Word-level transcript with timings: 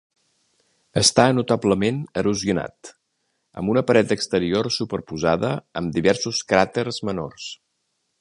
Està 1.01 1.25
notablement 1.39 1.99
erosionat, 2.21 2.89
amb 3.61 3.73
una 3.75 3.83
paret 3.91 4.15
exterior 4.19 4.71
superposada 4.79 5.53
amb 5.83 5.95
diversos 5.99 6.41
cràters 6.53 6.99
menors. 7.11 7.47